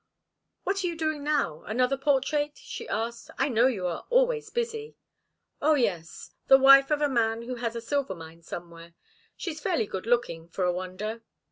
"What 0.63 0.83
are 0.83 0.87
you 0.87 0.97
doing 0.97 1.23
now? 1.23 1.61
Another 1.67 1.95
portrait?" 1.95 2.53
she 2.57 2.87
asked. 2.89 3.29
"I 3.37 3.49
know 3.49 3.67
you 3.67 3.85
are 3.85 4.07
always 4.09 4.49
busy." 4.49 4.95
"Oh, 5.61 5.75
yes 5.75 6.33
the 6.47 6.57
wife 6.57 6.89
of 6.89 7.03
a 7.03 7.07
man 7.07 7.43
who 7.43 7.53
has 7.57 7.75
a 7.75 7.81
silver 7.81 8.15
mine 8.15 8.41
somewhere. 8.41 8.95
She's 9.37 9.61
fairly 9.61 9.85
good 9.85 10.07
looking, 10.07 10.47
for 10.49 10.63
a 10.65 10.73
wonder." 10.73 11.21